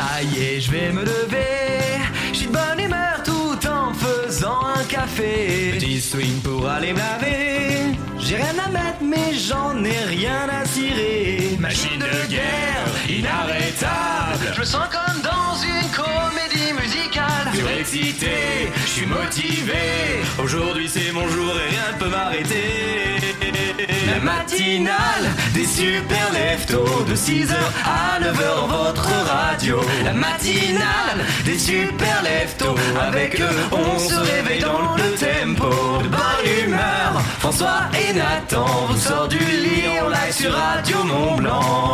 [0.00, 2.00] Ça y est, je vais me lever.
[2.32, 5.72] Je suis de bonne humeur tout en faisant un café.
[5.74, 7.98] Petit swing pour aller me laver.
[8.18, 11.58] J'ai rien à mettre, mais j'en ai rien à cirer.
[11.58, 14.54] Machine de guerre, inarrêtable.
[14.54, 17.46] Je me sens comme dans une comédie musicale.
[17.54, 19.82] Surexcité, je suis motivé.
[20.42, 22.79] Aujourd'hui c'est mon jour et rien ne peut m'arrêter.
[24.10, 25.24] La matinale
[25.54, 29.80] des super leftos de 6h à 9h votre radio.
[30.04, 36.66] La matinale des super leftos avec eux on se réveille dans le tempo de bonne
[36.66, 37.20] humeur.
[37.38, 41.89] François et Nathan vous sort du lit en live sur Radio Mont Blanc.